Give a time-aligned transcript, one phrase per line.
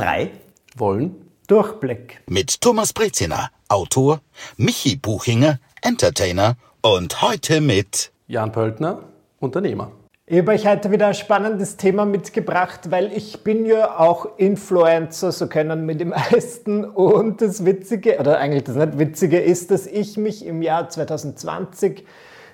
[0.00, 0.30] drei
[0.76, 1.14] wollen
[1.46, 2.22] Durchblick.
[2.26, 4.20] Mit Thomas Breziner, Autor,
[4.56, 9.00] Michi Buchinger, Entertainer und heute mit Jan Pöltner,
[9.40, 9.92] Unternehmer.
[10.24, 15.32] Ich habe euch heute wieder ein spannendes Thema mitgebracht, weil ich bin ja auch Influencer,
[15.32, 16.84] so kennen wir die meisten.
[16.84, 22.06] Und das Witzige, oder eigentlich das nicht Witzige ist, dass ich mich im Jahr 2020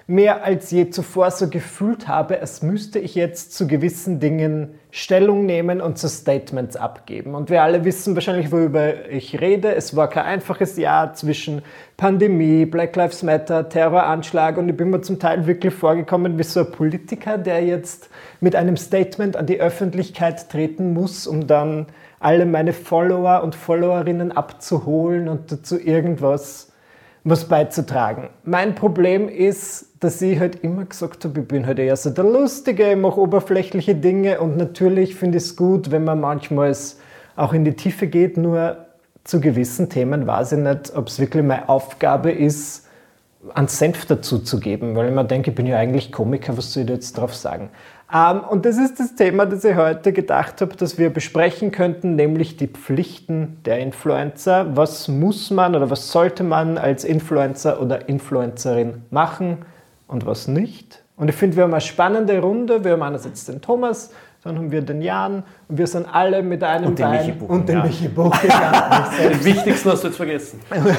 [0.08, 5.46] mehr als je zuvor so gefühlt habe, als müsste ich jetzt zu gewissen Dingen Stellung
[5.46, 7.34] nehmen und zu Statements abgeben.
[7.34, 9.74] Und wir alle wissen wahrscheinlich, worüber ich rede.
[9.74, 11.60] Es war kein einfaches Jahr zwischen
[11.96, 16.60] Pandemie, Black Lives Matter, Terroranschlag und ich bin mir zum Teil wirklich vorgekommen wie so
[16.60, 18.08] ein Politiker, der jetzt
[18.40, 21.86] mit einem Statement an die Öffentlichkeit treten muss, um dann
[22.20, 26.72] alle meine Follower und Followerinnen abzuholen und dazu irgendwas
[27.28, 28.28] was beizutragen.
[28.44, 32.22] Mein Problem ist, dass ich halt immer gesagt habe, ich bin halt eher so der
[32.22, 36.72] Lustige, ich mache oberflächliche Dinge und natürlich finde ich es gut, wenn man manchmal
[37.34, 38.86] auch in die Tiefe geht, nur
[39.24, 42.86] zu gewissen Themen weiß ich nicht, ob es wirklich meine Aufgabe ist,
[43.54, 46.72] einen Senf dazu zu geben, weil ich mir denke, ich bin ja eigentlich Komiker, was
[46.72, 47.70] soll ich da jetzt drauf sagen?
[48.12, 52.14] Ähm, und das ist das Thema, das ich heute gedacht habe, dass wir besprechen könnten,
[52.14, 54.76] nämlich die Pflichten der Influencer.
[54.76, 59.58] Was muss man oder was sollte man als Influencer oder Influencerin machen
[60.06, 61.02] und was nicht?
[61.16, 62.84] Und ich finde, wir haben eine spannende Runde.
[62.84, 64.12] Wir haben einerseits den Thomas,
[64.44, 67.68] dann haben wir den Jan und wir sind alle mit einem und den Bein und
[67.68, 67.84] den ja.
[67.84, 68.36] Michi Buch.
[69.18, 70.60] Den wichtigsten hast du jetzt vergessen.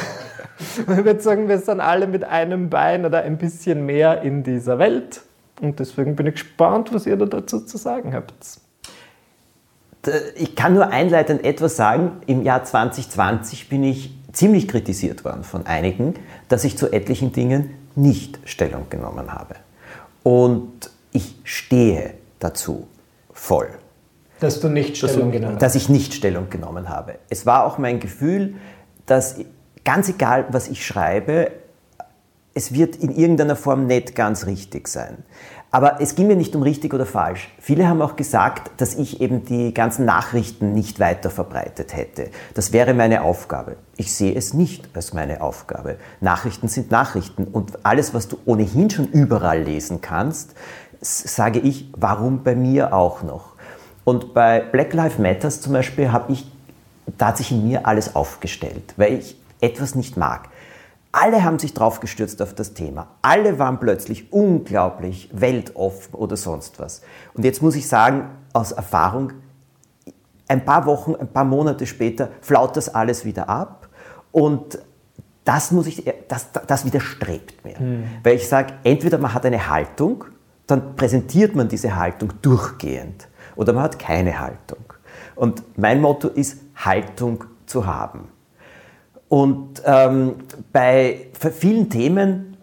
[0.59, 4.79] Ich würde sagen, wir sind alle mit einem Bein oder ein bisschen mehr in dieser
[4.79, 5.21] Welt.
[5.61, 8.33] Und deswegen bin ich gespannt, was ihr da dazu zu sagen habt.
[10.35, 12.21] Ich kann nur einleitend etwas sagen.
[12.27, 16.13] Im Jahr 2020 bin ich ziemlich kritisiert worden von einigen,
[16.47, 19.55] dass ich zu etlichen Dingen nicht Stellung genommen habe.
[20.23, 22.87] Und ich stehe dazu
[23.33, 23.69] voll.
[24.39, 25.61] Dass du nicht Stellung genommen hast.
[25.63, 27.15] Dass ich nicht Stellung genommen habe.
[27.29, 28.55] Es war auch mein Gefühl,
[29.07, 29.37] dass
[29.83, 31.51] ganz egal, was ich schreibe,
[32.57, 35.19] es wird in irgendeiner Form nicht ganz richtig sein.
[35.69, 37.53] Aber es ging mir nicht um richtig oder falsch.
[37.59, 42.31] Viele haben auch gesagt, dass ich eben die ganzen Nachrichten nicht weiter verbreitet hätte.
[42.55, 43.75] Das wäre meine Aufgabe.
[43.95, 45.97] Ich sehe es nicht als meine Aufgabe.
[46.19, 50.55] Nachrichten sind Nachrichten und alles, was du ohnehin schon überall lesen kannst,
[50.99, 53.53] sage ich, warum bei mir auch noch?
[54.03, 56.51] Und bei Black Lives Matters zum Beispiel habe ich,
[57.19, 60.49] da hat sich in mir alles aufgestellt, weil ich etwas nicht mag.
[61.11, 63.07] Alle haben sich drauf gestürzt auf das Thema.
[63.21, 67.01] Alle waren plötzlich unglaublich weltoffen oder sonst was.
[67.33, 69.33] Und jetzt muss ich sagen, aus Erfahrung,
[70.47, 73.89] ein paar Wochen, ein paar Monate später flaut das alles wieder ab
[74.31, 74.79] und
[75.43, 77.79] das muss ich, das, das widerstrebt mir.
[77.79, 78.03] Mhm.
[78.23, 80.25] Weil ich sage, entweder man hat eine Haltung,
[80.67, 84.83] dann präsentiert man diese Haltung durchgehend oder man hat keine Haltung.
[85.35, 88.29] Und mein Motto ist, Haltung zu haben.
[89.29, 90.35] Und ähm,
[90.71, 92.57] bei vielen Themen,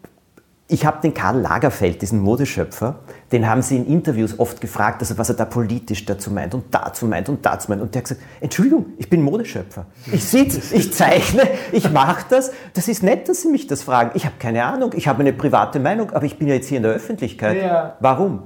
[0.66, 3.00] ich habe den Karl Lagerfeld, diesen Modeschöpfer,
[3.32, 6.74] den haben sie in Interviews oft gefragt, also was er da politisch dazu meint und
[6.74, 7.82] dazu meint und dazu meint.
[7.82, 9.84] Und der hat gesagt, Entschuldigung, ich bin Modeschöpfer.
[10.10, 12.50] Ich sitze, ich zeichne, ich mache das.
[12.72, 14.12] Das ist nett, dass Sie mich das fragen.
[14.14, 16.78] Ich habe keine Ahnung, ich habe eine private Meinung, aber ich bin ja jetzt hier
[16.78, 17.62] in der Öffentlichkeit.
[17.62, 17.96] Ja.
[18.00, 18.44] Warum?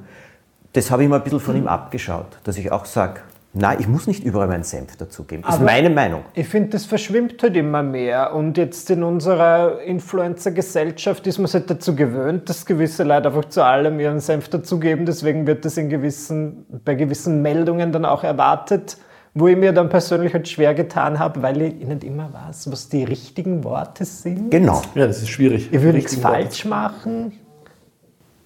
[0.73, 3.21] Das habe ich mal ein bisschen von ihm abgeschaut, dass ich auch sage,
[3.55, 5.43] Nein, ich muss nicht überall meinen Senf dazugeben.
[5.45, 6.23] Das ist meine Meinung.
[6.35, 8.35] Ich finde, das verschwimmt halt immer mehr.
[8.35, 13.47] Und jetzt in unserer Influencer-Gesellschaft ist man sich halt dazu gewöhnt, dass gewisse Leute einfach
[13.47, 15.07] zu allem ihren Senf dazugeben.
[15.07, 18.99] Deswegen wird das in gewissen, bei gewissen Meldungen dann auch erwartet,
[19.33, 22.91] wo ich mir dann persönlich halt schwer getan habe, weil ich nicht immer weiß, was
[22.91, 24.51] die richtigen Worte sind.
[24.51, 24.83] Genau.
[24.95, 25.73] Ja, das ist schwierig.
[25.73, 27.33] Ich will nichts falsch machen.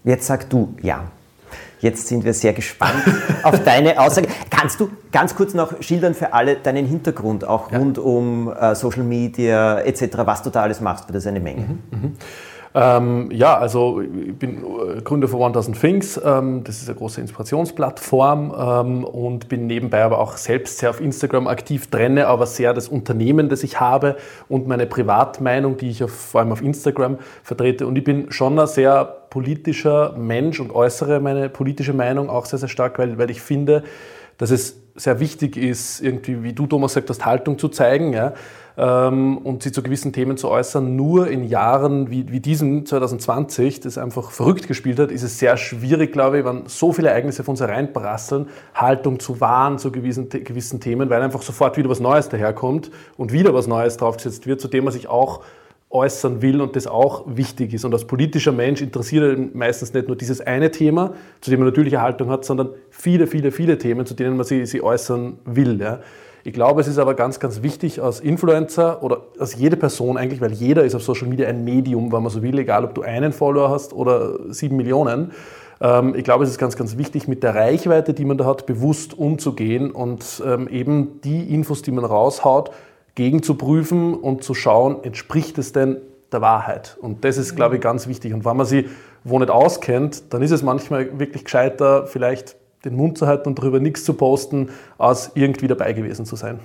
[0.05, 1.05] Jetzt sag du ja.
[1.83, 3.03] Jetzt sind wir sehr gespannt
[3.43, 4.29] auf deine Aussage.
[4.51, 7.79] Kannst du ganz kurz noch schildern für alle deinen Hintergrund, auch ja.
[7.79, 11.41] rund um äh, Social Media etc., was du da alles machst, weil das ist eine
[11.41, 11.63] Menge.
[11.63, 12.17] Mhm, mhm.
[12.75, 14.63] Ähm, ja, also ich bin
[15.05, 16.21] Gründer von 1000 Things.
[16.25, 21.01] Ähm, das ist eine große Inspirationsplattform ähm, und bin nebenbei aber auch selbst sehr auf
[21.01, 24.17] Instagram aktiv, trenne aber sehr das Unternehmen, das ich habe
[24.49, 27.87] und meine Privatmeinung, die ich auf, vor allem auf Instagram vertrete.
[27.87, 32.59] Und ich bin schon ein sehr politischer Mensch und äußere meine politische Meinung auch sehr,
[32.59, 33.83] sehr stark, weil, weil ich finde,
[34.39, 38.35] dass es sehr wichtig ist, irgendwie, wie du, Thomas, gesagt hast, Haltung zu zeigen ja,
[38.77, 40.97] ähm, und sich zu gewissen Themen zu äußern.
[40.97, 45.57] Nur in Jahren wie, wie diesem 2020, das einfach verrückt gespielt hat, ist es sehr
[45.57, 50.29] schwierig, glaube ich, wenn so viele Ereignisse auf uns hereinprasseln, Haltung zu wahren zu gewissen,
[50.29, 54.61] gewissen Themen, weil einfach sofort wieder was Neues daherkommt und wieder was Neues draufgesetzt wird,
[54.61, 55.43] zu dem man sich auch
[55.93, 57.85] äußern will und das auch wichtig ist.
[57.85, 61.69] Und als politischer Mensch interessiert er meistens nicht nur dieses eine Thema, zu dem man
[61.69, 65.39] natürlich eine Haltung hat, sondern viele, viele, viele Themen, zu denen man sie, sie äußern
[65.45, 65.81] will.
[65.81, 66.01] Ja.
[66.45, 70.41] Ich glaube, es ist aber ganz, ganz wichtig als Influencer oder als jede Person eigentlich,
[70.41, 73.03] weil jeder ist auf Social Media ein Medium, wenn man so will, egal ob du
[73.03, 75.33] einen Follower hast oder sieben Millionen.
[75.81, 78.67] Ähm, ich glaube, es ist ganz, ganz wichtig, mit der Reichweite, die man da hat,
[78.67, 82.71] bewusst umzugehen und ähm, eben die Infos, die man raushaut,
[83.15, 85.99] gegen zu prüfen und zu schauen, entspricht es denn
[86.31, 86.97] der Wahrheit?
[87.01, 88.33] Und das ist, glaube ich, ganz wichtig.
[88.33, 88.87] Und wenn man sich
[89.25, 93.59] wo nicht auskennt, dann ist es manchmal wirklich gescheiter, vielleicht den Mund zu halten und
[93.59, 96.59] darüber nichts zu posten, als irgendwie dabei gewesen zu sein.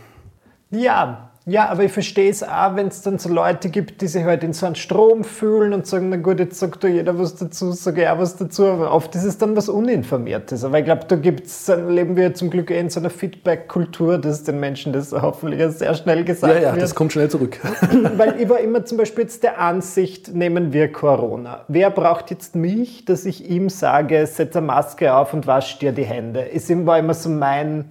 [0.72, 4.26] Ja, ja, aber ich verstehe es auch, wenn es dann so Leute gibt, die sich
[4.26, 7.36] halt in so einen Strom fühlen und sagen, na gut, jetzt sagt da jeder was
[7.36, 8.66] dazu, sage ich auch was dazu.
[8.66, 10.66] Aber oft ist es dann was Uninformiertes.
[10.66, 14.44] Aber ich glaube, da gibt's, leben wir zum Glück eh in so einer Feedback-Kultur, dass
[14.44, 16.64] den Menschen das hoffentlich sehr schnell gesagt wird.
[16.64, 16.84] Ja, ja, wird.
[16.84, 17.58] das kommt schnell zurück.
[18.18, 21.64] Weil ich war immer zum Beispiel jetzt der Ansicht, nehmen wir Corona.
[21.70, 25.94] Wer braucht jetzt mich, dass ich ihm sage, setz eine Maske auf und wasch dir
[25.94, 26.42] die Hände?
[26.42, 27.86] Ist war immer so mein,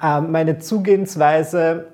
[0.00, 1.93] äh, meine Zugehensweise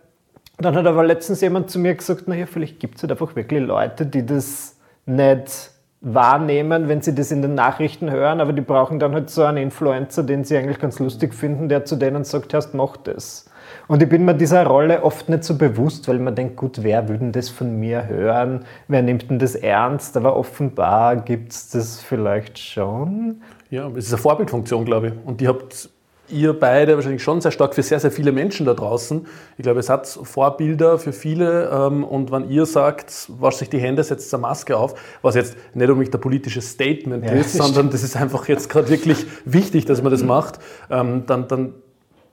[0.60, 3.60] dann hat aber letztens jemand zu mir gesagt, naja, vielleicht gibt es halt einfach wirklich
[3.60, 4.76] Leute, die das
[5.06, 5.70] nicht
[6.00, 9.58] wahrnehmen, wenn sie das in den Nachrichten hören, aber die brauchen dann halt so einen
[9.58, 13.50] Influencer, den sie eigentlich ganz lustig finden, der zu denen sagt, erst mach das.
[13.86, 17.08] Und ich bin mir dieser Rolle oft nicht so bewusst, weil man denkt, gut, wer
[17.08, 18.64] würde das von mir hören?
[18.88, 20.16] Wer nimmt denn das ernst?
[20.16, 23.42] Aber offenbar gibt es das vielleicht schon.
[23.68, 25.12] Ja, es ist eine Vorbildfunktion, glaube ich.
[25.24, 25.90] Und die habt
[26.32, 29.26] ihr beide wahrscheinlich schon sehr stark für sehr, sehr viele Menschen da draußen.
[29.56, 31.70] Ich glaube, es hat Vorbilder für viele.
[31.70, 35.56] Ähm, und wenn ihr sagt, wasch sich die Hände, setzt eine Maske auf, was jetzt
[35.74, 39.84] nicht unbedingt ein politisches Statement ja, ist, sondern das ist einfach jetzt gerade wirklich wichtig,
[39.84, 40.58] dass man das macht,
[40.90, 41.74] ähm, dann, dann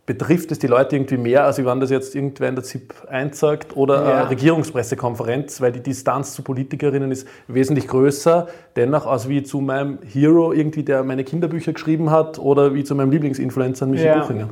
[0.07, 3.75] betrifft es die Leute irgendwie mehr, als wenn das jetzt irgendwer in der ZIP einsagt
[3.75, 4.15] oder ja.
[4.15, 9.99] eine Regierungspressekonferenz, weil die Distanz zu Politikerinnen ist wesentlich größer, dennoch als wie zu meinem
[10.01, 14.19] Hero irgendwie, der meine Kinderbücher geschrieben hat oder wie zu meinem Lieblingsinfluencer Michi ja.
[14.19, 14.49] Buchinger.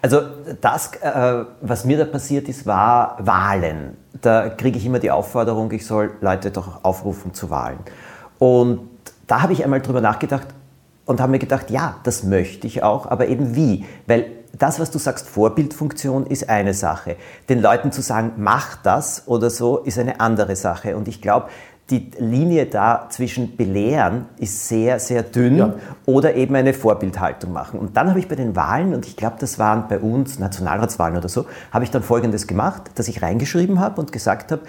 [0.00, 0.20] Also
[0.60, 3.98] das, äh, was mir da passiert ist, war Wahlen.
[4.22, 7.78] Da kriege ich immer die Aufforderung, ich soll Leute doch aufrufen zu Wahlen.
[8.38, 8.88] Und
[9.26, 10.48] da habe ich einmal drüber nachgedacht
[11.04, 13.84] und habe mir gedacht, ja, das möchte ich auch, aber eben wie?
[14.06, 14.26] Weil
[14.58, 17.16] das, was du sagst, Vorbildfunktion ist eine Sache.
[17.48, 20.96] Den Leuten zu sagen, mach das oder so, ist eine andere Sache.
[20.96, 21.48] Und ich glaube,
[21.90, 25.74] die Linie da zwischen belehren ist sehr, sehr dünn ja.
[26.06, 27.78] oder eben eine Vorbildhaltung machen.
[27.78, 31.16] Und dann habe ich bei den Wahlen, und ich glaube, das waren bei uns Nationalratswahlen
[31.16, 34.62] oder so, habe ich dann Folgendes gemacht, dass ich reingeschrieben habe und gesagt habe,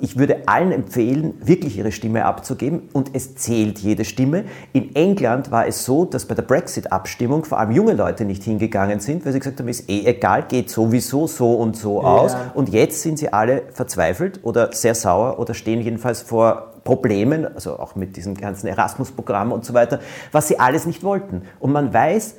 [0.00, 4.44] ich würde allen empfehlen, wirklich ihre Stimme abzugeben und es zählt jede Stimme.
[4.72, 9.00] In England war es so, dass bei der Brexit-Abstimmung vor allem junge Leute nicht hingegangen
[9.00, 12.34] sind, weil sie gesagt haben, ist eh egal, geht sowieso so und so aus.
[12.34, 12.52] Ja.
[12.54, 17.78] Und jetzt sind sie alle verzweifelt oder sehr sauer oder stehen jedenfalls vor Problemen, also
[17.78, 19.98] auch mit diesem ganzen Erasmus-Programm und so weiter,
[20.32, 21.42] was sie alles nicht wollten.
[21.58, 22.36] Und man weiß,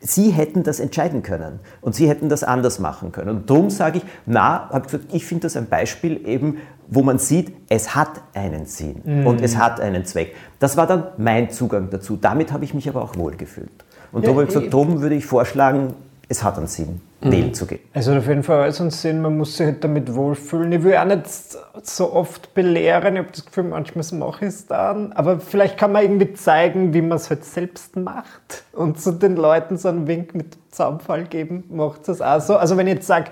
[0.00, 3.30] Sie hätten das entscheiden können und Sie hätten das anders machen können.
[3.30, 7.18] Und darum sage ich, na, habe gesagt, ich finde das ein Beispiel eben, wo man
[7.18, 9.26] sieht, es hat einen Sinn mm.
[9.26, 10.34] und es hat einen Zweck.
[10.58, 12.16] Das war dann mein Zugang dazu.
[12.16, 13.70] Damit habe ich mich aber auch wohlgefühlt.
[14.12, 14.70] Und ja, darum, gesagt, eh.
[14.70, 15.94] darum würde ich vorschlagen,
[16.30, 17.32] es hat einen Sinn, mhm.
[17.32, 17.80] wählen zu gehen.
[17.94, 20.72] Also auf jeden Fall alles einen Sinn, man muss sich halt damit wohlfühlen.
[20.72, 21.26] Ich will auch nicht
[21.82, 25.92] so oft belehren, ich habe das Gefühl, manchmal mache ich es dann, aber vielleicht kann
[25.92, 30.06] man irgendwie zeigen, wie man es halt selbst macht und so den Leuten so einen
[30.06, 32.56] Wink mit dem Zaunfall geben, macht das auch so.
[32.56, 33.30] Also wenn ich jetzt sage,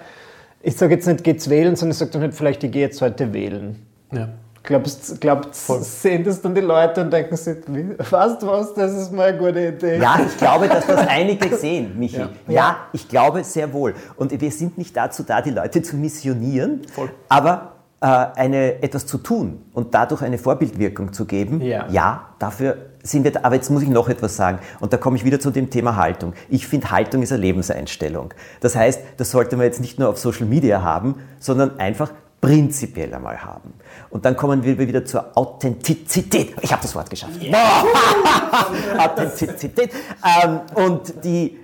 [0.63, 3.03] ich sage jetzt nicht, geht's wählen, sondern ich sage dann halt vielleicht, ich gehe jetzt
[3.03, 3.87] heute wählen.
[4.11, 4.31] Ja.
[4.67, 9.13] Glaubst du, sehen das dann die Leute und denken sich, weißt du was, das ist
[9.13, 9.99] mal eine gute Idee?
[9.99, 12.19] Ja, ich glaube, dass das einige sehen, Michi.
[12.19, 12.29] Ja.
[12.49, 13.95] ja, ich glaube sehr wohl.
[14.17, 17.11] Und wir sind nicht dazu da, die Leute zu missionieren, Voll.
[17.29, 21.61] aber äh, eine, etwas zu tun und dadurch eine Vorbildwirkung zu geben.
[21.61, 23.41] Ja, ja dafür sind wir da.
[23.45, 24.59] Aber jetzt muss ich noch etwas sagen.
[24.81, 26.35] Und da komme ich wieder zu dem Thema Haltung.
[26.49, 28.35] Ich finde, Haltung ist eine Lebenseinstellung.
[28.61, 32.11] Das heißt, das sollte man jetzt nicht nur auf Social Media haben, sondern einfach
[32.47, 33.75] prinzipiell einmal haben.
[34.09, 36.55] Und dann kommen wir wieder zur Authentizität.
[36.61, 37.43] Ich habe das Wort geschafft.
[37.43, 37.83] Yeah.
[39.05, 39.91] Authentizität.
[40.23, 41.59] Ähm, und die,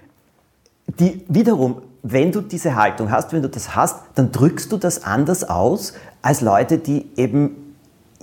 [0.89, 5.05] die wiederum, wenn du diese Haltung hast, wenn du das hast, dann drückst du das
[5.05, 7.77] anders aus als Leute, die eben,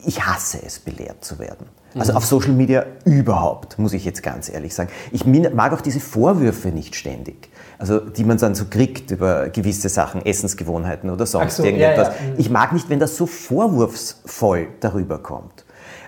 [0.05, 1.65] ich hasse es, belehrt zu werden.
[1.95, 2.17] Also mhm.
[2.17, 4.89] auf Social Media überhaupt, muss ich jetzt ganz ehrlich sagen.
[5.13, 7.49] Ich mag auch diese Vorwürfe nicht ständig
[7.79, 12.09] also die man dann so kriegt über gewisse Sachen, Essensgewohnheiten oder sonst so, irgendetwas.
[12.09, 12.33] Ja, ja.
[12.33, 12.39] Mhm.
[12.39, 15.65] Ich mag nicht, wenn das so vorwurfsvoll darüber kommt.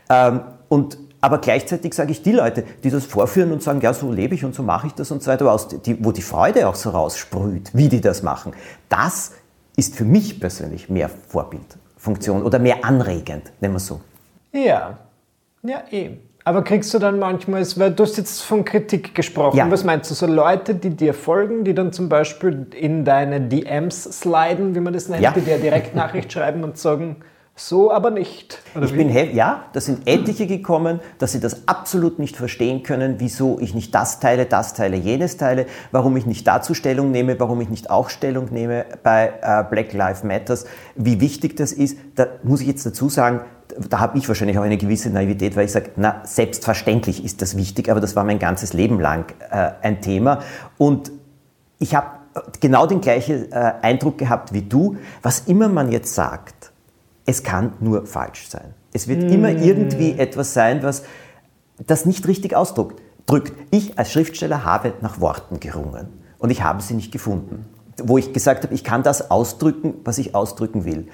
[0.10, 4.12] Ähm, und aber gleichzeitig sage ich, die Leute, die das vorführen und sagen, ja, so
[4.12, 6.68] lebe ich und so mache ich das und so weiter, aus, die, wo die Freude
[6.68, 8.54] auch so raussprüht, wie die das machen,
[8.90, 9.32] das
[9.78, 14.02] ist für mich persönlich mehr Vorbildfunktion oder mehr anregend, nennen wir es so.
[14.52, 14.98] Ja,
[15.64, 16.20] ja, eben.
[16.44, 19.70] Aber kriegst du dann manchmal, weil du hast jetzt von Kritik gesprochen, Ja.
[19.70, 24.04] was meinst du, so Leute, die dir folgen, die dann zum Beispiel in deine DMs
[24.22, 25.32] sliden, wie man das nennt, Ja.
[25.32, 27.18] die dir direkt Nachricht schreiben und sagen,
[27.54, 28.60] so aber nicht.
[28.76, 29.04] Oder Ich wie?
[29.04, 33.76] bin ja, da sind etliche gekommen, dass sie das absolut nicht verstehen können, wieso ich
[33.76, 37.70] nicht das teile, das teile, jenes teile, warum ich nicht dazu Stellung nehme, warum ich
[37.70, 41.98] nicht auch Stellung nehme bei äh, Black Lives Matters, wie wichtig das ist.
[42.16, 43.42] Da muss ich jetzt dazu sagen,
[43.90, 47.58] da habe ich wahrscheinlich auch eine gewisse Naivität, weil ich sage, na, selbstverständlich ist das
[47.58, 50.40] wichtig, aber das war mein ganzes Leben lang äh, ein Thema.
[50.78, 51.12] Und
[51.80, 52.08] ich habe
[52.60, 54.98] genau den gleichen äh, Eindruck gehabt wie du.
[55.22, 56.72] Was immer man jetzt sagt,
[57.26, 58.74] es kann nur falsch sein.
[58.94, 61.04] Es wird immer irgendwie etwas sein, was
[61.88, 63.02] das nicht richtig ausdrückt.
[63.26, 63.54] Drückt.
[63.72, 66.08] Ich als Schriftsteller habe nach Worten gerungen
[66.40, 67.66] und ich habe sie nicht gefunden.
[68.04, 71.08] Wo ich gesagt habe, ich kann das ausdrücken, was ich ausdrücken will.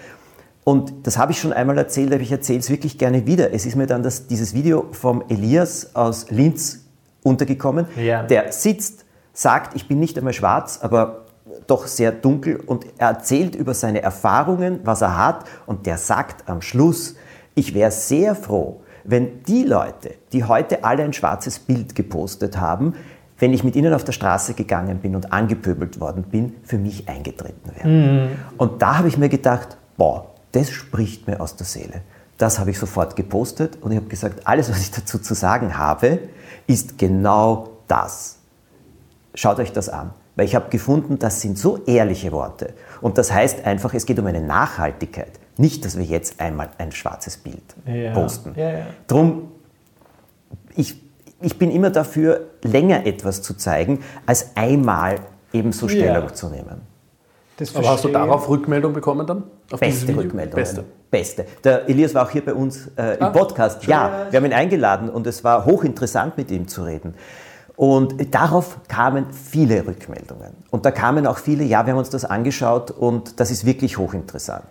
[0.68, 3.54] Und das habe ich schon einmal erzählt, aber ich erzähle es wirklich gerne wieder.
[3.54, 6.82] Es ist mir dann das, dieses Video vom Elias aus Linz
[7.24, 8.24] untergekommen, Ja.
[8.24, 11.24] der sitzt, sagt, ich bin nicht einmal schwarz, aber
[11.68, 16.50] doch sehr dunkel und er erzählt über seine Erfahrungen, was er hat und der sagt
[16.50, 17.16] am Schluss,
[17.56, 22.94] ich wäre sehr froh, wenn die Leute, die heute alle ein schwarzes Bild gepostet haben,
[23.40, 27.08] wenn ich mit ihnen auf der Straße gegangen bin und angepöbelt worden bin, für mich
[27.08, 28.32] eingetreten wären.
[28.58, 32.02] Und da habe ich mir gedacht, boah, das spricht mir aus der Seele.
[32.38, 35.78] Das habe ich sofort gepostet und ich habe gesagt, alles, was ich dazu zu sagen
[35.78, 36.20] habe,
[36.68, 38.38] ist genau das.
[39.34, 40.12] Schaut euch das an.
[40.36, 42.74] Weil ich habe gefunden, das sind so ehrliche Worte.
[43.02, 45.32] Und das heißt einfach, es geht um eine Nachhaltigkeit.
[45.58, 48.14] Nicht, dass wir jetzt einmal ein schwarzes Bild Ja.
[48.14, 48.54] posten.
[48.56, 48.86] Ja, ja.
[49.08, 49.52] Drum,
[50.76, 51.02] ich,
[51.42, 55.16] ich bin immer dafür, länger etwas zu zeigen, als einmal
[55.54, 56.82] eben so Stellung zu nehmen.
[57.58, 59.44] Das Aber hast du darauf Rückmeldung bekommen dann?
[59.72, 60.22] Auf Beste Video?
[60.22, 60.56] Rückmeldungen.
[60.64, 60.84] Beste.
[61.10, 61.46] Beste.
[61.64, 63.86] Der Elias war auch hier bei uns äh, im Ah, Podcast.
[63.88, 67.16] Ja, wir haben ihn eingeladen und es war hochinteressant, mit ihm zu reden.
[67.76, 70.54] Und darauf kamen viele Rückmeldungen.
[70.70, 73.98] Und da kamen auch viele, ja, wir haben uns das angeschaut und das ist wirklich
[73.98, 74.66] hochinteressant.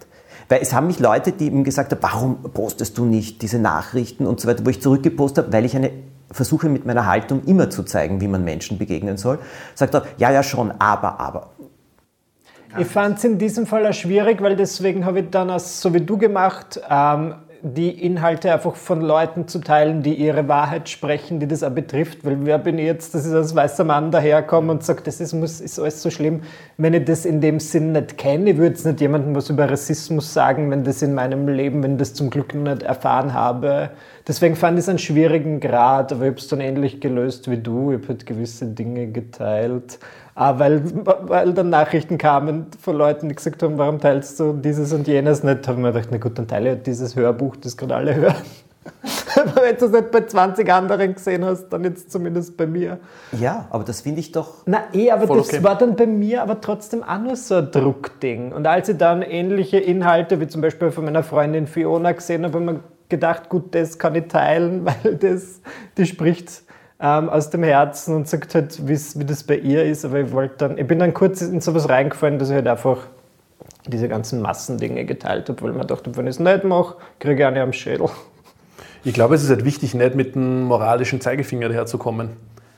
[0.49, 4.27] Weil es haben mich Leute, die ihm gesagt haben, warum postest du nicht diese Nachrichten
[4.27, 5.91] und so weiter, wo ich zurückgepostet habe, weil ich eine
[6.31, 9.39] versuche mit meiner Haltung immer zu zeigen, wie man Menschen begegnen soll,
[9.75, 11.51] sagt er, ja, ja schon, aber, aber.
[12.79, 16.01] Ich fand es in diesem Fall auch schwierig, weil deswegen habe ich dann, so wie
[16.01, 21.49] du gemacht, ähm, die Inhalte einfach von Leuten zu teilen, die ihre Wahrheit sprechen, die
[21.49, 22.25] das auch betrifft.
[22.25, 25.33] Weil wer bin ich jetzt, dass ich als weißer Mann daherkomme und sage, das ist,
[25.33, 26.43] muss, ist alles so schlimm,
[26.77, 28.51] wenn ich das in dem Sinn nicht kenne.
[28.51, 31.93] Ich würde jetzt nicht jemandem was über Rassismus sagen, wenn das in meinem Leben, wenn
[31.93, 33.91] ich das zum Glück noch nicht erfahren habe.
[34.29, 37.59] Deswegen fand ich es einen schwierigen Grad, aber ich habe es dann ähnlich gelöst wie
[37.59, 37.93] du.
[37.93, 39.99] Ich habe halt gewisse Dinge geteilt.
[40.39, 44.93] Ah, weil, weil dann Nachrichten kamen von Leuten, die gesagt haben, warum teilst du dieses
[44.93, 45.67] und jenes nicht?
[45.67, 47.95] Da habe ich mir gedacht, na gut, dann teile ich halt dieses Hörbuch, das gerade
[47.95, 48.35] alle hören.
[49.35, 52.99] Aber wenn du es nicht bei 20 anderen gesehen hast, dann jetzt zumindest bei mir.
[53.33, 55.63] Ja, aber das finde ich doch Na eh, aber Voll das okay.
[55.63, 58.53] war dann bei mir aber trotzdem auch nur so ein Druckding.
[58.53, 62.61] Und als ich dann ähnliche Inhalte, wie zum Beispiel von meiner Freundin Fiona gesehen habe,
[62.61, 65.61] habe ich mir gedacht, gut, das kann ich teilen, weil das,
[65.97, 66.63] die spricht
[67.01, 70.05] ähm, aus dem Herzen und sagt halt, wie das bei ihr ist.
[70.05, 72.99] Aber ich wollte dann, ich bin dann kurz in sowas reingefallen, dass ich halt einfach
[73.87, 77.47] diese ganzen Massendinge geteilt habe, weil mir dachte, wenn ich es nicht mache, kriege ich
[77.47, 78.09] eine am Schädel.
[79.05, 82.31] Ich glaube, es ist halt wichtig, nicht mit dem moralischen Zeigefinger daherzukommen.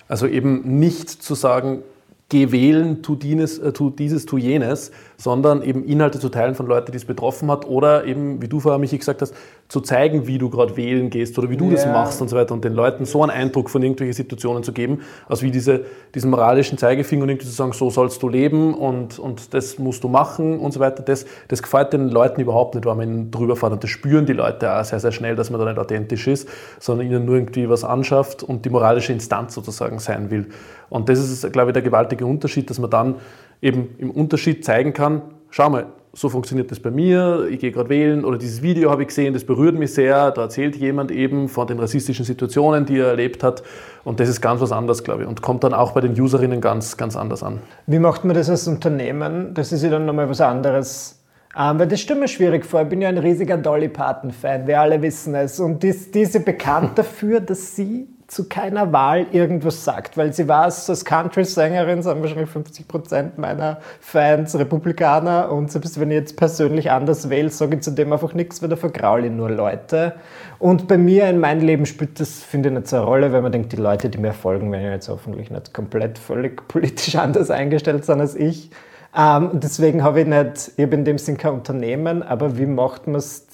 [0.09, 1.83] Also eben nicht zu sagen,
[2.29, 6.67] geh wählen, tu, dienes, äh, tu dieses, tu jenes, sondern eben Inhalte zu teilen von
[6.67, 9.35] Leuten, die es betroffen hat oder eben, wie du vorher, Michi, gesagt hast,
[9.69, 11.93] zu zeigen, wie du gerade wählen gehst oder wie du das Ja.
[11.93, 15.01] machst und so weiter und den Leuten so einen Eindruck von irgendwelchen Situationen zu geben,
[15.29, 15.85] als wie diese,
[16.15, 20.03] diesen moralischen Zeigefinger und irgendwie zu sagen, so sollst du leben und, und das musst
[20.05, 23.31] du machen und so weiter, das, das gefällt den Leuten überhaupt nicht, weil man ihnen
[23.31, 25.79] drüber fährt und das spüren die Leute auch sehr, sehr schnell, dass man da nicht
[25.79, 26.49] authentisch ist,
[26.81, 30.47] sondern ihnen nur irgendwie was anschafft und die moralische Instanz sozusagen sein will.
[30.89, 33.17] Und das ist, glaube ich, der gewaltige Unterschied, dass man dann
[33.61, 35.21] eben im Unterschied zeigen kann,
[35.51, 39.03] schau mal, so funktioniert das bei mir, ich gehe gerade wählen oder dieses Video habe
[39.03, 42.99] ich gesehen, das berührt mich sehr, da erzählt jemand eben von den rassistischen Situationen, die
[42.99, 43.63] er erlebt hat
[44.05, 46.61] und das ist ganz was anderes, glaube ich, und kommt dann auch bei den Userinnen
[46.61, 47.61] ganz, ganz anders an.
[47.87, 49.55] Wie macht man das als Unternehmen?
[49.55, 51.19] Das ist ja dann nochmal was anderes.
[51.59, 52.83] Ähm, weil das stimmt mir schwierig vor.
[52.83, 55.59] Ich bin ja ein riesiger Dolly Parton-Fan, wir alle wissen es.
[55.59, 60.69] Und ist ja bekannt dafür, dass sie zu keiner Wahl irgendwas sagt, weil sie war
[60.69, 66.37] es als Country-Sängerin, sind wahrscheinlich 50 Prozent meiner Fans Republikaner und selbst wenn ich jetzt
[66.37, 70.13] persönlich anders wähle, sage ich zu dem einfach nichts, weil da vergraule ich nur Leute.
[70.59, 73.41] Und bei mir in meinem Leben spielt das, finde ich, nicht so eine Rolle, weil
[73.41, 77.51] man denkt, die Leute, die mir folgen, werden jetzt hoffentlich nicht komplett völlig politisch anders
[77.51, 78.71] eingestellt sein als ich.
[79.17, 83.07] Ähm, deswegen habe ich nicht, ich habe in dem Sinn kein Unternehmen, aber wie macht
[83.07, 83.47] man es,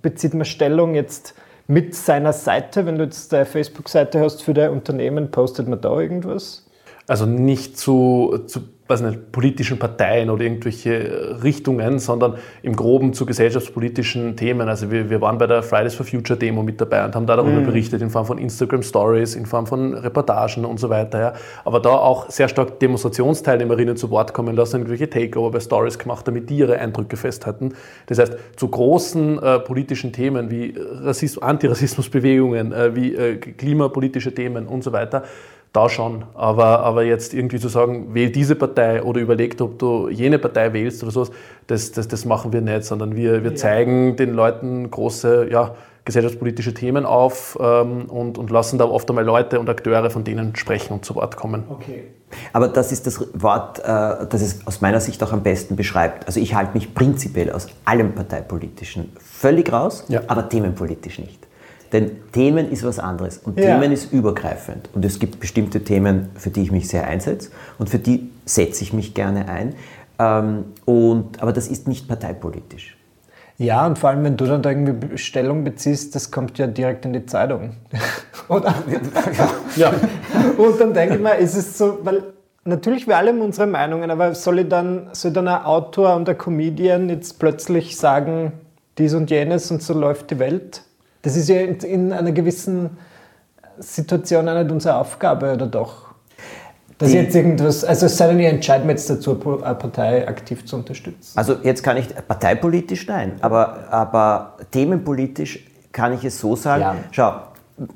[0.00, 1.34] bezieht man Stellung jetzt
[1.66, 5.98] mit seiner Seite, wenn du jetzt eine Facebook-Seite hast für dein Unternehmen, postet man da
[5.98, 6.66] irgendwas?
[7.06, 13.24] Also nicht zu, zu weiß nicht, politischen Parteien oder irgendwelche Richtungen, sondern im Groben zu
[13.24, 14.68] gesellschaftspolitischen Themen.
[14.68, 17.36] Also wir, wir waren bei der Fridays for Future Demo mit dabei und haben da
[17.36, 17.66] darüber mhm.
[17.66, 21.18] berichtet in Form von Instagram Stories, in Form von Reportagen und so weiter.
[21.18, 21.32] Ja.
[21.64, 26.28] Aber da auch sehr stark Demonstrationsteilnehmerinnen zu Wort kommen lassen, irgendwelche Takeover bei Stories gemacht,
[26.28, 27.72] damit die ihre Eindrücke festhalten.
[28.06, 34.66] Das heißt, zu großen äh, politischen Themen wie Rassismus, Antirassismusbewegungen, äh, wie äh, klimapolitische Themen
[34.66, 35.24] und so weiter,
[35.74, 36.24] da schon.
[36.34, 40.72] Aber, aber jetzt irgendwie zu sagen, wähl diese Partei oder überlegt, ob du jene Partei
[40.72, 41.30] wählst oder sowas,
[41.66, 43.56] das, das, das machen wir nicht, sondern wir, wir ja.
[43.56, 49.24] zeigen den Leuten große ja, gesellschaftspolitische Themen auf ähm, und, und lassen da oft einmal
[49.24, 51.64] Leute und Akteure von denen sprechen und zu Wort kommen.
[51.68, 52.04] Okay.
[52.52, 56.26] Aber das ist das Wort, äh, das es aus meiner Sicht auch am besten beschreibt.
[56.28, 60.22] Also ich halte mich prinzipiell aus allem Parteipolitischen völlig raus, ja.
[60.28, 61.48] aber themenpolitisch nicht.
[61.94, 63.66] Denn Themen ist was anderes und ja.
[63.66, 64.90] Themen ist übergreifend.
[64.94, 68.82] Und es gibt bestimmte Themen, für die ich mich sehr einsetze und für die setze
[68.82, 69.76] ich mich gerne ein.
[70.18, 72.96] Ähm, und, aber das ist nicht parteipolitisch.
[73.58, 77.04] Ja, und vor allem, wenn du dann da irgendwie Stellung beziehst, das kommt ja direkt
[77.04, 77.76] in die Zeitung.
[78.48, 78.74] Oder?
[79.76, 79.92] ja.
[80.58, 82.24] Und dann denke ich mal, ist es so, weil
[82.64, 86.28] natürlich wir alle haben unsere Meinungen, aber soll ich dann, soll dann ein Autor und
[86.28, 88.52] ein Comedian jetzt plötzlich sagen,
[88.98, 90.82] dies und jenes und so läuft die Welt?
[91.24, 92.98] Das ist ja in einer gewissen
[93.78, 96.04] Situation auch nicht unsere Aufgabe, oder doch?
[96.98, 100.66] Dass die, jetzt irgendwas, also es sei denn, ihr entscheidet jetzt dazu, eine Partei aktiv
[100.66, 101.36] zu unterstützen.
[101.36, 106.82] Also jetzt kann ich parteipolitisch nein, aber, aber themenpolitisch kann ich es so sagen.
[106.82, 106.96] Ja.
[107.10, 107.40] Schau,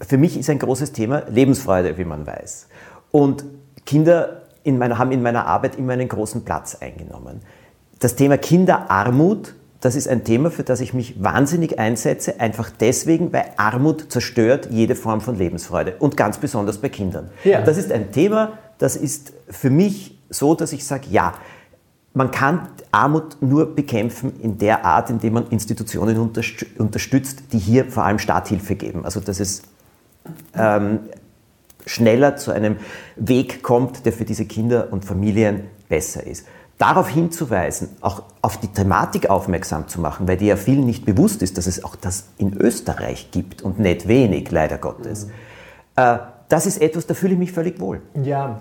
[0.07, 2.67] für mich ist ein großes Thema Lebensfreude, wie man weiß.
[3.11, 3.45] Und
[3.85, 7.43] Kinder in meiner, haben in meiner Arbeit immer einen großen Platz eingenommen.
[8.01, 13.33] Das Thema Kinderarmut das ist ein Thema, für das ich mich wahnsinnig einsetze, einfach deswegen,
[13.33, 17.31] weil Armut zerstört jede Form von Lebensfreude und ganz besonders bei Kindern.
[17.45, 17.63] Ja.
[17.63, 21.35] Das ist ein Thema, das ist für mich so, dass ich sage, ja,
[22.13, 26.19] man kann Armut nur bekämpfen in der Art, indem man Institutionen
[26.79, 29.05] unterstützt, die hier vor allem Starthilfe geben.
[29.05, 29.63] Also dass es
[30.55, 31.01] ähm,
[31.87, 32.77] schneller zu einem
[33.15, 36.47] Weg kommt, der für diese Kinder und Familien besser ist
[36.79, 41.43] darauf hinzuweisen, auch auf die Thematik aufmerksam zu machen, weil dir ja vielen nicht bewusst
[41.43, 45.27] ist, dass es auch das in Österreich gibt und nicht wenig, leider Gottes.
[45.27, 45.33] Mhm.
[45.97, 48.01] Äh, das ist etwas, da fühle ich mich völlig wohl.
[48.23, 48.61] Ja,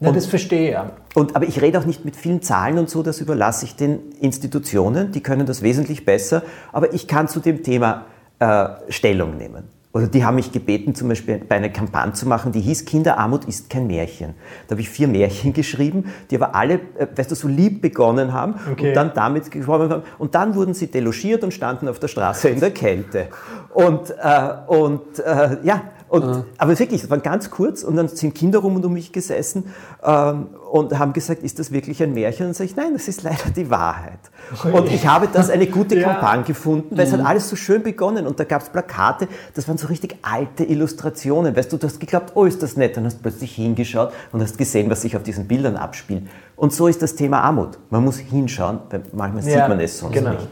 [0.00, 0.72] ja, und, das verstehe ich.
[0.72, 0.92] Ja.
[1.14, 4.12] Und, aber ich rede auch nicht mit vielen Zahlen und so, das überlasse ich den
[4.20, 8.04] Institutionen, die können das wesentlich besser, aber ich kann zu dem Thema
[8.38, 9.64] äh, Stellung nehmen.
[9.98, 13.46] Oder die haben mich gebeten, zum Beispiel bei einer Kampagne zu machen, die hieß Kinderarmut
[13.46, 14.34] ist kein Märchen.
[14.68, 18.32] Da habe ich vier Märchen geschrieben, die aber alle, äh, weißt du, so lieb begonnen
[18.32, 18.90] haben okay.
[18.90, 20.02] und dann damit gesprochen haben.
[20.18, 23.26] Und dann wurden sie delogiert und standen auf der Straße in der Kälte.
[23.74, 26.44] Und, äh, und äh, ja, und, ja.
[26.56, 29.72] Aber wirklich, es war ganz kurz und dann sind Kinder rum und um mich gesessen
[30.02, 32.46] ähm, und haben gesagt, ist das wirklich ein Märchen?
[32.46, 34.18] Und dann sage ich, nein, das ist leider die Wahrheit.
[34.52, 34.72] Okay.
[34.72, 36.12] Und ich habe das eine gute ja.
[36.12, 37.08] Kampagne gefunden, weil mhm.
[37.08, 37.26] es hat mhm.
[37.26, 41.54] alles so schön begonnen und da gab es Plakate, das waren so richtig alte Illustrationen.
[41.54, 44.42] Weißt du, du hast geglaubt, oh, ist das nett, dann hast du plötzlich hingeschaut und
[44.42, 46.24] hast gesehen, was sich auf diesen Bildern abspielt.
[46.56, 47.78] Und so ist das Thema Armut.
[47.90, 50.30] Man muss hinschauen, weil manchmal ja, sieht man es sonst genau.
[50.30, 50.48] nicht.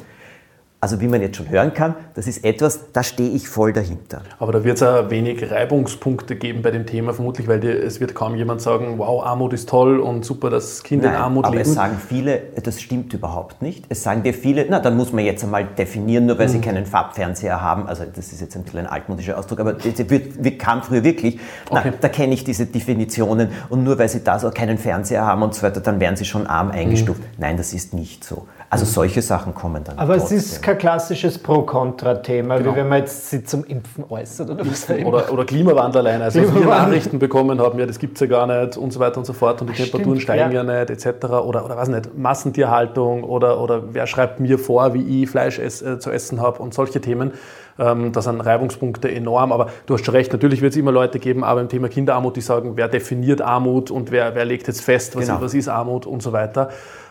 [0.87, 4.21] Also wie man jetzt schon hören kann, das ist etwas, da stehe ich voll dahinter.
[4.39, 7.99] Aber da wird es auch wenig Reibungspunkte geben bei dem Thema, vermutlich, weil die, es
[7.99, 11.45] wird kaum jemand sagen, wow, Armut ist toll und super, dass Kinder Nein, in Armut
[11.45, 11.63] aber leben.
[11.63, 13.85] Aber es sagen viele, das stimmt überhaupt nicht.
[13.89, 16.53] Es sagen dir viele, na, dann muss man jetzt einmal definieren, nur weil mhm.
[16.53, 19.99] sie keinen Farbfernseher haben, also das ist jetzt ein bisschen ein altmodischer Ausdruck, aber das
[20.09, 21.41] wird, wird, kam früher wirklich,
[21.73, 21.95] na, okay.
[22.01, 25.53] da kenne ich diese Definitionen und nur weil sie da so keinen Fernseher haben und
[25.53, 27.23] so weiter, dann werden sie schon arm eingestuft.
[27.23, 27.39] Mhm.
[27.39, 28.47] Nein, das ist nicht so.
[28.69, 29.99] Also solche Sachen kommen dann.
[29.99, 30.39] Aber trotzdem.
[30.39, 32.73] es ist kein klassisches Pro-Kontra-Thema, genau.
[32.73, 36.23] wie wenn man jetzt sie zum Impfen äußert oder was Oder, oder Klimawandel allein.
[36.23, 36.69] Also Klimawandel.
[36.69, 39.25] wir Nachrichten bekommen haben, ja, das gibt es ja gar nicht und so weiter und
[39.25, 40.65] so fort und die Ach, Temperaturen stimmt, steigen ja.
[40.65, 40.85] ja.
[40.85, 41.25] nicht etc.
[41.25, 45.83] Oder, oder was nicht, Massentierhaltung oder, oder wer schreibt mir vor, wie ich Fleisch ess,
[45.83, 47.33] äh, zu essen habe und solche Themen.
[47.79, 51.19] Ähm, da sind Reibungspunkte enorm, aber du hast schon recht, natürlich wird es immer Leute
[51.19, 54.81] geben, aber im Thema Kinderarmut, die sagen, wer definiert Armut und wer, wer legt jetzt
[54.81, 55.41] fest, was, genau.
[55.43, 56.71] was ist Armut und so weiter.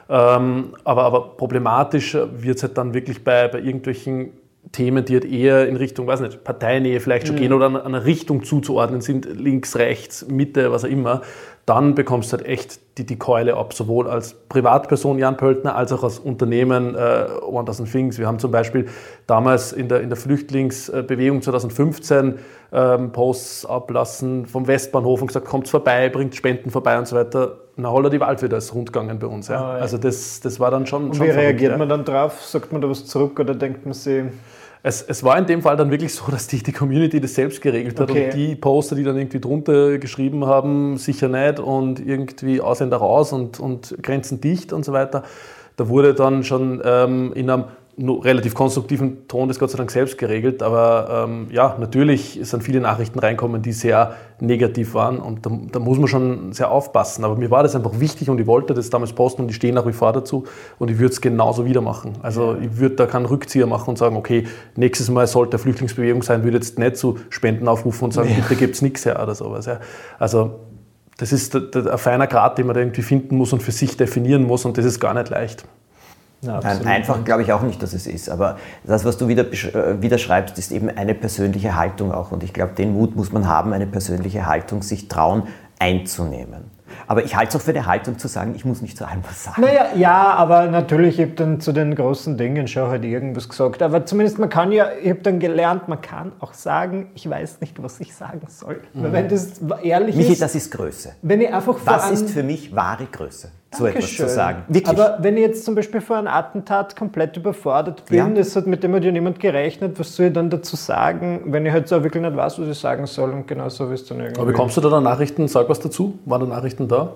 [0.09, 4.33] Ähm, aber, aber problematisch wird es halt dann wirklich bei, bei irgendwelchen
[4.71, 7.39] Themen, die halt eher in Richtung, weiß nicht, Parteinähe vielleicht schon mhm.
[7.39, 11.21] gehen oder an einer Richtung zuzuordnen sind, links, rechts, Mitte, was auch immer,
[11.65, 15.91] dann bekommst du halt echt die, die Keule ab, sowohl als Privatperson Jan Pöltner als
[15.91, 18.19] auch als Unternehmen äh, 1000 Things.
[18.19, 18.87] Wir haben zum Beispiel
[19.25, 22.35] damals in der, in der Flüchtlingsbewegung 2015
[22.71, 27.57] ähm, Posts ablassen vom Westbahnhof und gesagt, kommt vorbei, bringt Spenden vorbei und so weiter.
[27.77, 29.47] Na, holla die Waldwieder ist rundgegangen bei uns.
[29.47, 29.55] Ja.
[29.55, 29.81] Ah, ja.
[29.81, 31.05] Also das, das war dann schon.
[31.05, 31.77] Und schon wie reagiert ja.
[31.77, 32.43] man dann drauf?
[32.43, 34.23] Sagt man da was zurück oder denkt man sich.
[34.87, 37.59] Es, es, war in dem Fall dann wirklich so, dass die, die Community das selbst
[37.59, 38.25] geregelt hat okay.
[38.25, 43.33] und die Poster, die dann irgendwie drunter geschrieben haben, sicher nicht und irgendwie Ausländer raus
[43.33, 45.23] und, und Grenzen dicht und so weiter,
[45.75, 47.63] da wurde dann schon ähm, in einem
[47.97, 50.61] relativ konstruktiven Ton das Gott sei Dank selbst geregelt.
[50.61, 55.79] Aber ähm, ja, natürlich sind viele Nachrichten reinkommen, die sehr negativ waren und da, da,
[55.79, 57.23] muss man schon sehr aufpassen.
[57.23, 59.73] Aber mir war das einfach wichtig und ich wollte das damals posten und ich stehe
[59.73, 60.43] nach wie vor dazu
[60.77, 62.13] und ich würde es genauso wieder machen.
[62.21, 66.43] Also ich würde da keinen Rückzieher machen und sagen, okay, nächstes Mal sollte Flüchtlingsbewegung sein,
[66.43, 68.35] würde jetzt nicht zu Spenden aufrufen und sagen, ja.
[68.35, 69.67] bitte gibt es nichts her oder sowas.
[69.67, 69.79] Ja.
[70.19, 70.59] Also
[71.17, 74.43] das ist ein feiner Grad, den man da irgendwie finden muss und für sich definieren
[74.43, 75.65] muss und das ist gar nicht leicht.
[76.45, 78.29] Ja, einfach glaube ich auch nicht, dass es ist.
[78.29, 82.31] Aber das, was du wieder, äh, wieder schreibst, ist eben eine persönliche Haltung auch.
[82.31, 85.43] Und ich glaube, den Mut muss man haben, eine persönliche Haltung sich trauen
[85.79, 86.75] einzunehmen.
[87.07, 89.21] Aber ich halte es auch für eine Haltung zu sagen, ich muss nicht zu allem
[89.27, 89.61] was sagen.
[89.61, 93.81] Naja, ja, aber natürlich, ich habe dann zu den großen Dingen schon halt irgendwas gesagt.
[93.81, 97.61] Aber zumindest, man kann ja, ich habe dann gelernt, man kann auch sagen, ich weiß
[97.61, 98.81] nicht, was ich sagen soll.
[98.93, 99.11] Mhm.
[99.11, 100.41] Wenn das ehrlich Michi, ist.
[100.41, 101.13] das ist Größe.
[101.21, 104.63] Wenn ich einfach Das ist für mich wahre Größe so etwas zu sagen.
[104.67, 104.87] Wirklich.
[104.87, 108.29] Aber wenn ich jetzt zum Beispiel vor einem Attentat komplett überfordert bin, ja.
[108.29, 111.65] das hat mit dem hat ja niemand gerechnet, was soll ich dann dazu sagen, wenn
[111.65, 114.19] ich halt so wirklich nicht weiß, was ich sagen soll und genau so es dann
[114.19, 114.39] irgendwie.
[114.39, 116.19] Aber bekommst du da dann Nachrichten, sag was dazu?
[116.25, 117.13] Waren da Nachrichten da?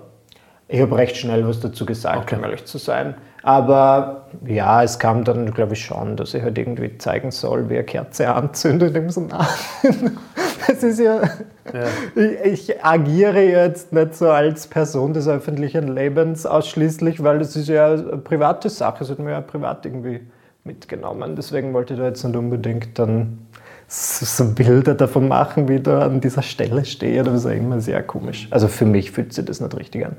[0.72, 2.36] Ich habe recht schnell was dazu gesagt, okay.
[2.36, 3.16] um ehrlich zu sein.
[3.42, 7.74] Aber ja, es kam dann, glaube ich, schon, dass ich halt irgendwie zeigen soll, wie
[7.74, 8.96] eine Kerze anzündet.
[8.96, 9.46] Ich so, nein.
[10.66, 11.22] Das ist ja.
[12.14, 17.68] Ich, ich, agiere jetzt nicht so als Person des öffentlichen Lebens ausschließlich, weil das ist
[17.68, 19.04] ja eine private Sache.
[19.04, 20.20] Es hat mir ja privat irgendwie
[20.64, 21.36] mitgenommen.
[21.36, 23.38] Deswegen wollte ich da jetzt nicht unbedingt dann
[23.88, 27.22] so Bilder davon machen, wie ich da an dieser Stelle stehe.
[27.22, 28.48] Das ist ja immer sehr komisch.
[28.50, 30.16] Also für mich fühlt sich das nicht richtig an.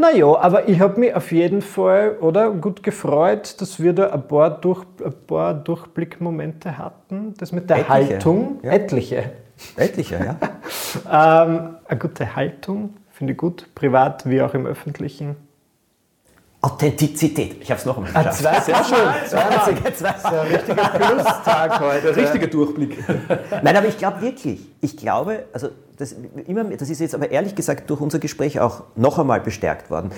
[0.00, 4.26] Naja, aber ich habe mich auf jeden Fall oder, gut gefreut, dass wir da ein
[4.26, 7.34] paar, Durch, ein paar Durchblickmomente hatten.
[7.36, 8.14] Das mit der etliche.
[8.14, 8.72] Haltung, ja.
[8.72, 9.24] etliche.
[9.76, 10.36] Etliche,
[11.04, 11.44] ja.
[11.44, 15.36] ähm, eine gute Haltung, finde ich gut, privat wie auch im Öffentlichen.
[16.62, 17.56] Authentizität.
[17.62, 18.44] Ich habe es noch einmal ah, geschafft.
[18.44, 18.96] Ah, sehr schön.
[19.26, 19.92] Zwei, zwei.
[19.94, 22.00] Das ist ein richtiger Plustag heute.
[22.14, 23.04] Der richtige Durchblick.
[23.62, 26.14] Nein, aber ich glaube wirklich, ich glaube, also das,
[26.46, 30.10] immer, das ist jetzt aber ehrlich gesagt durch unser Gespräch auch noch einmal bestärkt worden.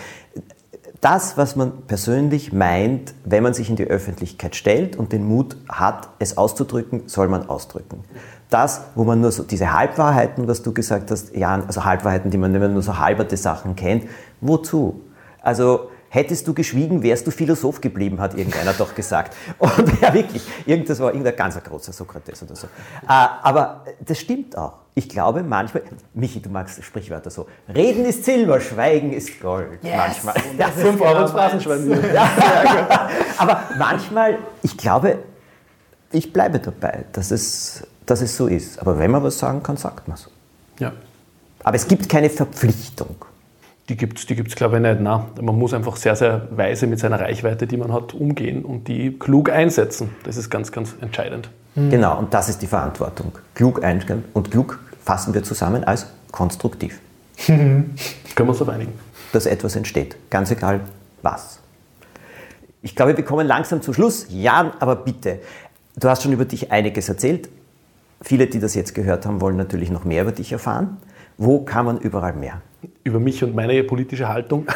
[1.03, 5.57] Das, was man persönlich meint, wenn man sich in die Öffentlichkeit stellt und den Mut
[5.69, 8.05] hat, es auszudrücken, soll man ausdrücken.
[8.51, 12.39] Das, wo man nur so diese Halbwahrheiten, was du gesagt hast, Jan, also Halbwahrheiten, die
[12.39, 14.05] man nur so halberte Sachen kennt,
[14.41, 15.01] wozu?
[15.43, 19.35] Also Hättest du geschwiegen, wärst du Philosoph geblieben, hat irgendeiner doch gesagt.
[19.59, 19.73] Und
[20.03, 22.67] ja, wirklich, irgendwas war irgendein ganz großer Sokrates oder so.
[22.67, 22.69] Äh,
[23.09, 24.75] aber das stimmt auch.
[24.95, 29.83] Ich glaube manchmal, Michi, du magst Sprichwörter so, Reden ist Silber, Schweigen ist Gold.
[29.83, 30.35] Yes, manchmal.
[30.59, 31.91] Ja, fünf Euro Phrasenschwein.
[32.15, 35.21] Ja, aber manchmal, ich glaube,
[36.11, 38.79] ich bleibe dabei, dass es, dass es so ist.
[38.79, 40.29] Aber wenn man was sagen kann, sagt man es.
[40.79, 40.93] Ja.
[41.65, 43.17] Aber es gibt keine Verpflichtung.
[43.93, 45.03] Die gibt es, die gibt's, glaube ich, nicht.
[45.03, 45.25] Nein.
[45.43, 49.19] Man muss einfach sehr, sehr weise mit seiner Reichweite, die man hat, umgehen und die
[49.19, 50.09] klug einsetzen.
[50.25, 51.51] Das ist ganz, ganz entscheidend.
[51.75, 51.91] Mhm.
[51.91, 53.33] Genau, und das ist die Verantwortung.
[53.55, 57.01] Klug einstellen und klug fassen wir zusammen als konstruktiv.
[57.47, 57.95] Können
[58.35, 58.95] wir uns auf einigen.
[59.31, 60.81] Dass etwas entsteht, ganz egal
[61.21, 61.59] was.
[62.81, 64.25] Ich glaube, wir kommen langsam zum Schluss.
[64.31, 65.41] Jan, aber bitte,
[65.97, 67.51] du hast schon über dich einiges erzählt.
[68.23, 70.97] Viele, die das jetzt gehört haben, wollen natürlich noch mehr über dich erfahren.
[71.37, 72.63] Wo kann man überall mehr?
[73.05, 74.67] Über mich und meine politische Haltung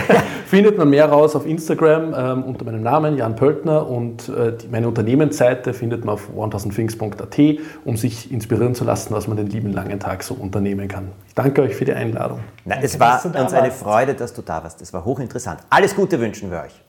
[0.46, 4.68] findet man mehr raus auf Instagram ähm, unter meinem Namen Jan Pöltner und äh, die,
[4.68, 9.72] meine Unternehmensseite findet man auf 1000things.at, um sich inspirieren zu lassen, was man den lieben
[9.72, 11.08] langen Tag so unternehmen kann.
[11.26, 12.40] Ich danke euch für die Einladung.
[12.64, 14.80] Na, es war uns eine Freude, dass du da warst.
[14.82, 15.60] Es war hochinteressant.
[15.70, 16.85] Alles Gute wünschen wir euch.